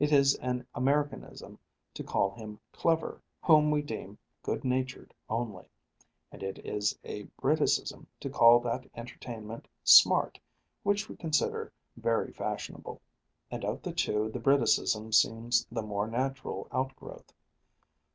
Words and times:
It 0.00 0.10
is 0.10 0.34
an 0.36 0.66
Americanism 0.74 1.58
to 1.92 2.02
call 2.02 2.30
him 2.30 2.58
clever 2.72 3.20
whom 3.42 3.70
we 3.70 3.82
deem 3.82 4.16
good 4.42 4.64
natured 4.64 5.12
only; 5.28 5.68
and 6.32 6.42
it 6.42 6.64
is 6.64 6.98
a 7.04 7.24
Briticism 7.42 8.06
to 8.20 8.30
call 8.30 8.58
that 8.60 8.88
entertainment 8.94 9.68
smart 9.84 10.40
which 10.82 11.10
we 11.10 11.16
consider 11.16 11.74
very 11.94 12.32
fashionable; 12.32 13.02
and 13.50 13.66
of 13.66 13.82
the 13.82 13.92
two 13.92 14.30
the 14.30 14.40
Briticism 14.40 15.12
seems 15.12 15.66
the 15.70 15.82
more 15.82 16.06
natural 16.06 16.68
outgrowth. 16.72 17.34